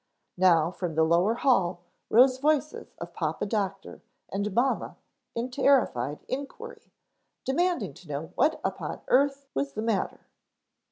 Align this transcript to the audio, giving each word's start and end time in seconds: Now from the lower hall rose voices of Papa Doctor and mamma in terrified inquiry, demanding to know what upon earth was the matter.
Now 0.39 0.71
from 0.71 0.95
the 0.95 1.03
lower 1.03 1.35
hall 1.35 1.81
rose 2.09 2.39
voices 2.39 2.95
of 2.97 3.13
Papa 3.13 3.45
Doctor 3.45 4.01
and 4.29 4.51
mamma 4.51 4.95
in 5.35 5.51
terrified 5.51 6.23
inquiry, 6.27 6.91
demanding 7.45 7.93
to 7.93 8.07
know 8.07 8.31
what 8.33 8.59
upon 8.63 9.01
earth 9.09 9.45
was 9.53 9.73
the 9.73 9.83
matter. 9.83 10.21